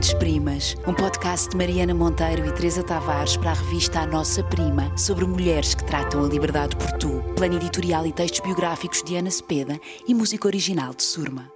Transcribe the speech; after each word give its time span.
Grandes 0.00 0.14
Primas, 0.14 0.76
um 0.86 0.94
podcast 0.94 1.50
de 1.50 1.56
Mariana 1.58 1.92
Monteiro 1.92 2.46
e 2.46 2.52
Teresa 2.52 2.82
Tavares 2.82 3.36
para 3.36 3.50
a 3.50 3.52
revista 3.52 4.00
A 4.00 4.06
Nossa 4.06 4.42
Prima, 4.42 4.96
sobre 4.96 5.26
mulheres 5.26 5.74
que 5.74 5.84
tratam 5.84 6.24
a 6.24 6.26
liberdade 6.26 6.74
por 6.74 6.90
tu. 6.92 7.22
Plano 7.36 7.56
editorial 7.56 8.06
e 8.06 8.12
textos 8.12 8.40
biográficos 8.40 9.02
de 9.02 9.16
Ana 9.16 9.30
Cepeda 9.30 9.78
e 10.08 10.14
música 10.14 10.48
original 10.48 10.94
de 10.94 11.02
Surma. 11.02 11.52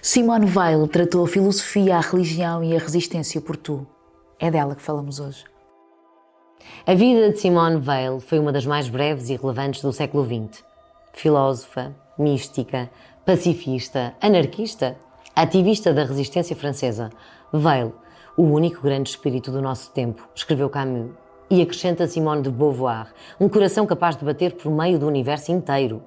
Simone 0.00 0.46
Weil 0.46 0.88
tratou 0.88 1.22
a 1.22 1.28
filosofia, 1.28 1.98
a 1.98 2.00
religião 2.00 2.64
e 2.64 2.74
a 2.74 2.78
resistência 2.78 3.38
por 3.38 3.54
tu. 3.54 3.86
É 4.40 4.50
dela 4.50 4.74
que 4.74 4.80
falamos 4.80 5.20
hoje. 5.20 5.44
A 6.86 6.94
vida 6.94 7.30
de 7.30 7.40
Simone 7.40 7.76
Weil 7.76 8.20
foi 8.20 8.38
uma 8.38 8.52
das 8.52 8.64
mais 8.64 8.88
breves 8.88 9.28
e 9.28 9.36
relevantes 9.36 9.82
do 9.82 9.92
século 9.92 10.24
XX. 10.24 10.64
Filósofa, 11.12 11.94
mística, 12.18 12.90
pacifista, 13.26 14.14
anarquista, 14.18 14.96
ativista 15.34 15.94
da 15.94 16.04
resistência 16.04 16.54
francesa, 16.54 17.10
Weil, 17.52 17.92
o 18.36 18.42
único 18.42 18.82
grande 18.82 19.10
espírito 19.10 19.50
do 19.50 19.62
nosso 19.62 19.90
tempo, 19.90 20.28
escreveu 20.34 20.68
Camus. 20.68 21.10
E 21.50 21.60
acrescenta 21.60 22.06
Simone 22.06 22.40
de 22.40 22.50
Beauvoir, 22.50 23.12
um 23.38 23.46
coração 23.46 23.84
capaz 23.84 24.16
de 24.16 24.24
bater 24.24 24.52
por 24.52 24.72
meio 24.72 24.98
do 24.98 25.06
universo 25.06 25.52
inteiro. 25.52 26.02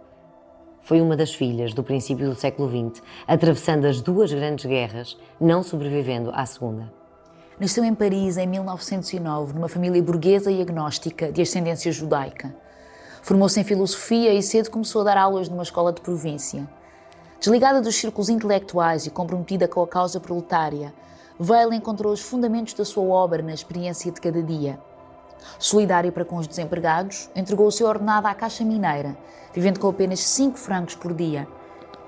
Foi 0.81 0.99
uma 1.01 1.15
das 1.15 1.35
filhas 1.35 1.71
do 1.71 1.83
princípio 1.83 2.27
do 2.27 2.35
século 2.35 2.67
XX, 2.67 3.03
atravessando 3.27 3.85
as 3.85 4.01
duas 4.01 4.33
grandes 4.33 4.65
guerras, 4.65 5.17
não 5.39 5.61
sobrevivendo 5.61 6.31
à 6.33 6.47
segunda. 6.47 6.91
Nasceu 7.59 7.83
em 7.83 7.93
Paris 7.93 8.37
em 8.37 8.47
1909, 8.47 9.53
numa 9.53 9.69
família 9.69 10.01
burguesa 10.01 10.51
e 10.51 10.61
agnóstica 10.61 11.31
de 11.31 11.41
ascendência 11.41 11.91
judaica. 11.91 12.55
Formou-se 13.21 13.59
em 13.59 13.63
filosofia 13.63 14.33
e 14.33 14.41
cedo 14.43 14.69
começou 14.69 15.01
a 15.01 15.05
dar 15.05 15.17
aulas 15.17 15.47
numa 15.47 15.63
escola 15.63 15.93
de 15.93 16.01
província. 16.01 16.67
Desligada 17.45 17.79
dos 17.79 17.95
círculos 17.95 18.27
intelectuais 18.27 19.05
e 19.05 19.11
comprometida 19.11 19.67
com 19.67 19.79
a 19.83 19.87
causa 19.87 20.19
proletária, 20.19 20.91
Weil 21.39 21.71
encontrou 21.73 22.11
os 22.11 22.19
fundamentos 22.19 22.73
da 22.73 22.83
sua 22.83 23.03
obra 23.03 23.43
na 23.43 23.53
experiência 23.53 24.11
de 24.11 24.19
cada 24.19 24.41
dia. 24.41 24.79
Solidário 25.59 26.11
para 26.11 26.25
com 26.25 26.37
os 26.37 26.47
desempregados, 26.47 27.29
entregou 27.35 27.67
o 27.67 27.71
seu 27.71 27.85
ordenado 27.85 28.25
à 28.25 28.33
Caixa 28.33 28.65
Mineira, 28.65 29.15
vivendo 29.53 29.79
com 29.79 29.87
apenas 29.87 30.21
5 30.21 30.57
francos 30.57 30.95
por 30.95 31.13
dia. 31.13 31.47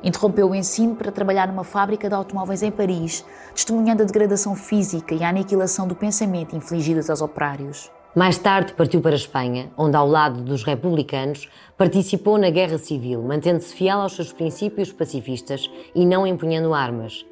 Interrompeu 0.04 0.50
o 0.50 0.56
ensino 0.56 0.96
para 0.96 1.12
trabalhar 1.12 1.48
numa 1.48 1.64
fábrica 1.64 2.10
de 2.10 2.16
automóveis 2.16 2.64
em 2.64 2.72
Paris, 2.72 3.24
testemunhando 3.54 4.02
a 4.02 4.08
degradação 4.08 4.56
física 4.56 5.14
e 5.14 5.24
a 5.24 5.30
aniquilação 5.30 5.88
do 5.88 5.94
pensamento 5.94 6.56
infligidas 6.56 7.12
aos 7.12 7.22
operários. 7.22 7.92
Mais 8.18 8.40
tarde 8.40 8.74
partiu 8.74 9.00
para 9.00 9.12
a 9.12 9.16
Espanha, 9.16 9.70
onde, 9.78 9.96
ao 9.96 10.08
lado 10.08 10.42
dos 10.42 10.64
republicanos, 10.64 11.48
participou 11.78 12.36
na 12.40 12.50
Guerra 12.50 12.80
Civil, 12.80 13.22
mantendo-se 13.22 13.76
fiel 13.76 14.02
aos 14.02 14.14
seus 14.14 14.34
princípios 14.34 14.92
pacifistas 14.92 15.70
e 15.94 16.04
não 16.04 16.26
empunhando 16.26 16.74
armas. 16.74 17.24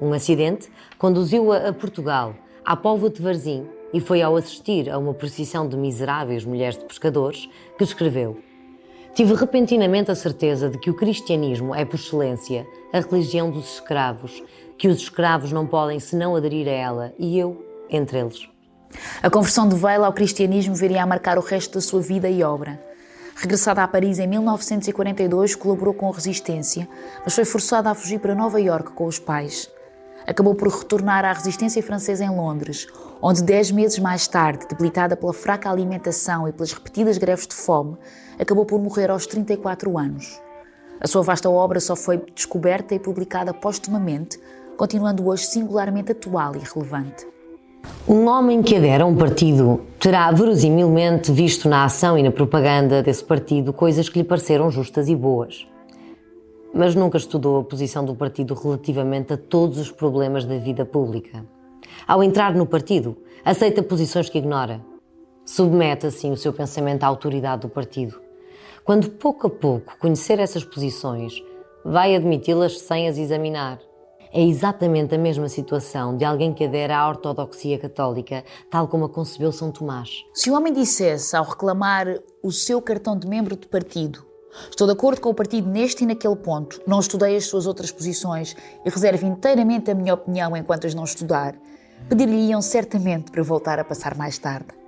Um 0.00 0.12
acidente 0.12 0.70
conduziu-a 0.96 1.70
a 1.70 1.72
Portugal, 1.72 2.36
à 2.64 2.76
Póvoa 2.76 3.10
de 3.10 3.20
Varzim, 3.20 3.66
e 3.92 3.98
foi 3.98 4.22
ao 4.22 4.36
assistir 4.36 4.88
a 4.88 4.96
uma 4.96 5.12
procissão 5.12 5.66
de 5.66 5.76
miseráveis 5.76 6.44
mulheres 6.44 6.78
de 6.78 6.84
pescadores 6.84 7.50
que 7.76 7.82
escreveu: 7.82 8.38
Tive 9.16 9.34
repentinamente 9.34 10.12
a 10.12 10.14
certeza 10.14 10.68
de 10.70 10.78
que 10.78 10.88
o 10.88 10.94
cristianismo 10.94 11.74
é, 11.74 11.84
por 11.84 11.96
excelência, 11.96 12.64
a 12.92 13.00
religião 13.00 13.50
dos 13.50 13.74
escravos, 13.74 14.40
que 14.78 14.86
os 14.86 14.98
escravos 14.98 15.50
não 15.50 15.66
podem 15.66 15.98
senão 15.98 16.36
aderir 16.36 16.68
a 16.68 16.70
ela, 16.70 17.12
e 17.18 17.36
eu, 17.36 17.60
entre 17.90 18.20
eles. 18.20 18.48
A 19.22 19.28
conversão 19.28 19.68
de 19.68 19.74
Weil 19.74 20.04
ao 20.04 20.12
cristianismo 20.12 20.74
viria 20.74 21.02
a 21.02 21.06
marcar 21.06 21.38
o 21.38 21.42
resto 21.42 21.74
da 21.74 21.80
sua 21.80 22.00
vida 22.00 22.28
e 22.28 22.42
obra. 22.42 22.80
Regressada 23.36 23.82
a 23.82 23.88
Paris 23.88 24.18
em 24.18 24.26
1942, 24.26 25.54
colaborou 25.54 25.94
com 25.94 26.10
a 26.10 26.14
resistência, 26.14 26.88
mas 27.24 27.34
foi 27.34 27.44
forçada 27.44 27.90
a 27.90 27.94
fugir 27.94 28.18
para 28.18 28.34
Nova 28.34 28.60
Iorque 28.60 28.92
com 28.92 29.06
os 29.06 29.18
pais. 29.18 29.70
Acabou 30.26 30.54
por 30.54 30.68
retornar 30.68 31.24
à 31.24 31.32
resistência 31.32 31.82
francesa 31.82 32.24
em 32.24 32.30
Londres, 32.30 32.86
onde 33.22 33.42
dez 33.42 33.70
meses 33.70 33.98
mais 33.98 34.26
tarde, 34.26 34.66
debilitada 34.68 35.16
pela 35.16 35.32
fraca 35.32 35.70
alimentação 35.70 36.48
e 36.48 36.52
pelas 36.52 36.72
repetidas 36.72 37.16
greves 37.16 37.46
de 37.46 37.54
fome, 37.54 37.96
acabou 38.38 38.66
por 38.66 38.80
morrer 38.80 39.10
aos 39.10 39.26
34 39.26 39.96
anos. 39.96 40.40
A 41.00 41.06
sua 41.06 41.22
vasta 41.22 41.48
obra 41.48 41.78
só 41.78 41.94
foi 41.94 42.18
descoberta 42.34 42.94
e 42.94 42.98
publicada 42.98 43.54
postumamente, 43.54 44.38
continuando 44.76 45.28
hoje 45.28 45.46
singularmente 45.46 46.12
atual 46.12 46.56
e 46.56 46.58
relevante. 46.58 47.37
Um 48.08 48.26
homem 48.26 48.62
que 48.62 48.74
adera 48.74 49.04
a 49.04 49.06
um 49.06 49.14
partido 49.14 49.82
terá 49.98 50.30
verosimilmente 50.32 51.30
visto 51.30 51.68
na 51.68 51.84
ação 51.84 52.16
e 52.16 52.22
na 52.22 52.30
propaganda 52.30 53.02
desse 53.02 53.22
partido 53.22 53.70
coisas 53.72 54.08
que 54.08 54.18
lhe 54.18 54.24
pareceram 54.24 54.70
justas 54.70 55.08
e 55.08 55.14
boas. 55.14 55.68
Mas 56.72 56.94
nunca 56.94 57.18
estudou 57.18 57.60
a 57.60 57.64
posição 57.64 58.04
do 58.04 58.14
partido 58.14 58.54
relativamente 58.54 59.34
a 59.34 59.36
todos 59.36 59.78
os 59.78 59.90
problemas 59.90 60.46
da 60.46 60.56
vida 60.56 60.86
pública. 60.86 61.44
Ao 62.06 62.22
entrar 62.22 62.54
no 62.54 62.64
partido, 62.64 63.16
aceita 63.44 63.82
posições 63.82 64.30
que 64.30 64.38
ignora. 64.38 64.80
Submete 65.44 66.06
assim 66.06 66.30
o 66.32 66.36
seu 66.36 66.52
pensamento 66.52 67.04
à 67.04 67.06
autoridade 67.06 67.62
do 67.62 67.68
partido. 67.68 68.18
Quando 68.84 69.10
pouco 69.10 69.46
a 69.46 69.50
pouco 69.50 69.98
conhecer 69.98 70.38
essas 70.38 70.64
posições, 70.64 71.42
vai 71.84 72.14
admiti-las 72.16 72.78
sem 72.80 73.06
as 73.06 73.18
examinar 73.18 73.78
é 74.32 74.42
exatamente 74.42 75.14
a 75.14 75.18
mesma 75.18 75.48
situação 75.48 76.16
de 76.16 76.24
alguém 76.24 76.52
que 76.52 76.64
adere 76.64 76.92
à 76.92 77.08
ortodoxia 77.08 77.78
católica, 77.78 78.44
tal 78.70 78.88
como 78.88 79.06
a 79.06 79.08
concebeu 79.08 79.52
São 79.52 79.70
Tomás. 79.70 80.24
Se 80.34 80.50
o 80.50 80.54
homem 80.54 80.72
dissesse, 80.72 81.36
ao 81.36 81.44
reclamar 81.44 82.06
o 82.42 82.52
seu 82.52 82.80
cartão 82.80 83.18
de 83.18 83.26
membro 83.26 83.56
de 83.56 83.66
partido, 83.66 84.24
estou 84.70 84.86
de 84.86 84.92
acordo 84.92 85.20
com 85.20 85.30
o 85.30 85.34
partido 85.34 85.68
neste 85.68 86.04
e 86.04 86.06
naquele 86.06 86.36
ponto, 86.36 86.80
não 86.86 87.00
estudei 87.00 87.36
as 87.36 87.46
suas 87.46 87.66
outras 87.66 87.90
posições 87.90 88.56
e 88.84 88.90
reservo 88.90 89.26
inteiramente 89.26 89.90
a 89.90 89.94
minha 89.94 90.14
opinião 90.14 90.56
enquanto 90.56 90.86
as 90.86 90.94
não 90.94 91.04
estudar, 91.04 91.54
pedir-lhe-iam 92.08 92.62
certamente 92.62 93.30
para 93.30 93.42
voltar 93.42 93.78
a 93.78 93.84
passar 93.84 94.16
mais 94.16 94.38
tarde. 94.38 94.78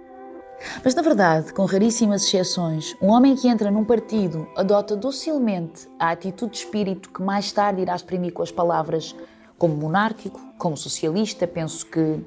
Mas, 0.84 0.94
na 0.94 1.03
verdade, 1.03 1.53
com 1.53 1.65
raríssimas 1.65 2.25
exceções, 2.25 2.94
um 3.00 3.09
homem 3.09 3.34
que 3.34 3.48
entra 3.48 3.71
num 3.71 3.84
partido 3.84 4.47
adota 4.56 4.94
docilmente 4.94 5.88
a 5.98 6.10
atitude 6.10 6.53
de 6.53 6.59
espírito 6.59 7.10
que 7.10 7.22
mais 7.22 7.50
tarde 7.50 7.82
irá 7.82 7.94
exprimir 7.94 8.32
com 8.32 8.43
as 8.43 8.50
palavras 8.50 9.15
como 9.59 9.75
monárquico, 9.75 10.41
como 10.59 10.76
socialista, 10.76 11.47
penso 11.47 11.87
que 11.87 12.25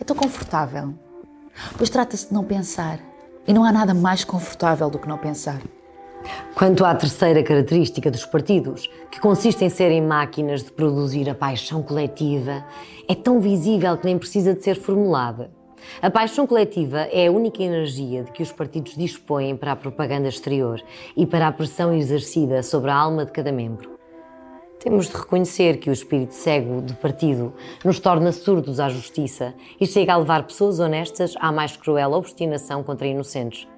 é 0.00 0.04
tão 0.04 0.16
confortável. 0.16 0.94
Pois 1.76 1.90
trata-se 1.90 2.28
de 2.28 2.34
não 2.34 2.44
pensar. 2.44 2.98
E 3.46 3.52
não 3.52 3.64
há 3.64 3.72
nada 3.72 3.92
mais 3.92 4.24
confortável 4.24 4.88
do 4.88 4.98
que 4.98 5.08
não 5.08 5.18
pensar. 5.18 5.60
Quanto 6.54 6.84
à 6.84 6.94
terceira 6.94 7.42
característica 7.42 8.10
dos 8.10 8.24
partidos, 8.24 8.88
que 9.10 9.20
consiste 9.20 9.64
em 9.64 9.68
serem 9.68 10.00
máquinas 10.00 10.62
de 10.62 10.70
produzir 10.70 11.28
a 11.28 11.34
paixão 11.34 11.82
coletiva, 11.82 12.64
é 13.08 13.14
tão 13.14 13.40
visível 13.40 13.96
que 13.96 14.04
nem 14.04 14.16
precisa 14.16 14.54
de 14.54 14.62
ser 14.62 14.76
formulada. 14.76 15.50
A 16.00 16.10
paixão 16.10 16.46
coletiva 16.46 17.00
é 17.12 17.26
a 17.26 17.30
única 17.32 17.62
energia 17.62 18.24
de 18.24 18.32
que 18.32 18.42
os 18.42 18.52
partidos 18.52 18.96
dispõem 18.96 19.56
para 19.56 19.72
a 19.72 19.76
propaganda 19.76 20.28
exterior 20.28 20.82
e 21.16 21.26
para 21.26 21.48
a 21.48 21.52
pressão 21.52 21.94
exercida 21.94 22.62
sobre 22.62 22.90
a 22.90 22.96
alma 22.96 23.24
de 23.24 23.32
cada 23.32 23.52
membro. 23.52 23.92
Temos 24.78 25.08
de 25.08 25.16
reconhecer 25.16 25.76
que 25.76 25.88
o 25.88 25.92
espírito 25.92 26.34
cego 26.34 26.82
do 26.82 26.94
partido 26.94 27.54
nos 27.84 28.00
torna 28.00 28.32
surdos 28.32 28.80
à 28.80 28.88
justiça 28.88 29.54
e 29.80 29.86
chega 29.86 30.12
a 30.12 30.16
levar 30.16 30.44
pessoas 30.44 30.80
honestas 30.80 31.34
à 31.38 31.52
mais 31.52 31.76
cruel 31.76 32.12
obstinação 32.12 32.82
contra 32.82 33.06
inocentes. 33.06 33.68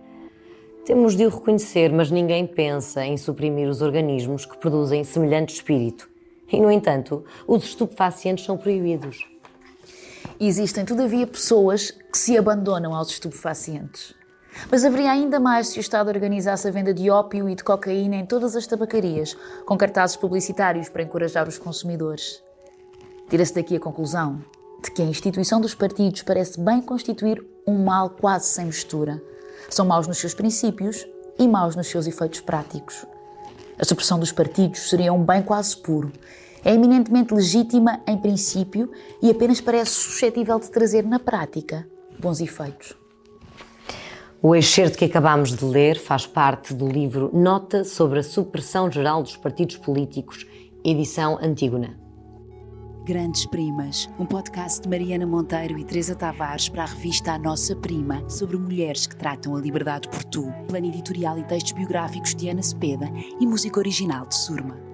Temos 0.86 1.14
de 1.14 1.26
o 1.26 1.28
reconhecer, 1.28 1.92
mas 1.92 2.10
ninguém 2.10 2.46
pensa 2.46 3.04
em 3.04 3.18
suprimir 3.18 3.68
os 3.68 3.82
organismos 3.82 4.46
que 4.46 4.56
produzem 4.56 5.04
semelhante 5.04 5.54
espírito. 5.54 6.08
E, 6.50 6.60
no 6.60 6.70
entanto, 6.70 7.24
os 7.46 7.64
estupefacientes 7.64 8.44
são 8.44 8.56
proibidos. 8.56 9.26
Existem, 10.38 10.84
todavia, 10.84 11.26
pessoas 11.26 11.90
que 11.90 12.18
se 12.18 12.36
abandonam 12.36 12.94
aos 12.94 13.10
estupefacientes. 13.10 14.14
Mas 14.70 14.84
haveria 14.84 15.10
ainda 15.10 15.40
mais 15.40 15.68
se 15.68 15.78
o 15.78 15.80
Estado 15.80 16.08
organizasse 16.08 16.66
a 16.66 16.70
venda 16.70 16.94
de 16.94 17.10
ópio 17.10 17.48
e 17.48 17.54
de 17.54 17.64
cocaína 17.64 18.16
em 18.16 18.26
todas 18.26 18.54
as 18.54 18.66
tabacarias, 18.66 19.36
com 19.64 19.76
cartazes 19.76 20.16
publicitários 20.16 20.88
para 20.88 21.02
encorajar 21.02 21.48
os 21.48 21.58
consumidores. 21.58 22.42
Tira-se 23.28 23.54
daqui 23.54 23.76
a 23.76 23.80
conclusão 23.80 24.44
de 24.82 24.90
que 24.90 25.02
a 25.02 25.06
instituição 25.06 25.60
dos 25.60 25.74
partidos 25.74 26.22
parece 26.22 26.60
bem 26.60 26.80
constituir 26.80 27.44
um 27.66 27.84
mal 27.84 28.10
quase 28.10 28.46
sem 28.46 28.66
mistura. 28.66 29.22
São 29.70 29.86
maus 29.86 30.06
nos 30.06 30.18
seus 30.18 30.34
princípios 30.34 31.06
e 31.38 31.48
maus 31.48 31.74
nos 31.74 31.88
seus 31.88 32.06
efeitos 32.06 32.40
práticos. 32.40 33.06
A 33.78 33.84
supressão 33.84 34.18
dos 34.18 34.30
partidos 34.30 34.88
seria 34.88 35.12
um 35.12 35.24
bem 35.24 35.42
quase 35.42 35.76
puro. 35.76 36.12
É 36.64 36.72
eminentemente 36.72 37.34
legítima 37.34 38.00
em 38.08 38.16
princípio 38.16 38.90
e 39.20 39.30
apenas 39.30 39.60
parece 39.60 39.90
suscetível 39.90 40.58
de 40.58 40.70
trazer 40.70 41.04
na 41.04 41.18
prática 41.18 41.86
bons 42.18 42.40
efeitos. 42.40 42.96
O 44.40 44.54
excerto 44.54 44.96
que 44.96 45.04
acabamos 45.04 45.54
de 45.54 45.64
ler 45.64 45.98
faz 45.98 46.26
parte 46.26 46.72
do 46.72 46.88
livro 46.88 47.30
Nota 47.32 47.84
sobre 47.84 48.18
a 48.18 48.22
Supressão 48.22 48.90
Geral 48.90 49.22
dos 49.22 49.36
Partidos 49.36 49.76
Políticos, 49.76 50.46
edição 50.82 51.38
Antígona. 51.40 51.98
Grandes 53.06 53.44
Primas, 53.44 54.08
um 54.18 54.24
podcast 54.24 54.80
de 54.80 54.88
Mariana 54.88 55.26
Monteiro 55.26 55.78
e 55.78 55.84
Teresa 55.84 56.14
Tavares 56.14 56.70
para 56.70 56.84
a 56.84 56.86
revista 56.86 57.32
A 57.32 57.38
Nossa 57.38 57.76
Prima, 57.76 58.26
sobre 58.30 58.56
mulheres 58.56 59.06
que 59.06 59.16
tratam 59.16 59.54
a 59.54 59.60
liberdade 59.60 60.08
por 60.08 60.24
tu. 60.24 60.50
Plano 60.68 60.86
editorial 60.86 61.38
e 61.38 61.44
textos 61.44 61.72
biográficos 61.72 62.34
de 62.34 62.48
Ana 62.48 62.62
Cepeda 62.62 63.10
e 63.38 63.46
música 63.46 63.78
original 63.78 64.26
de 64.26 64.34
Surma. 64.34 64.93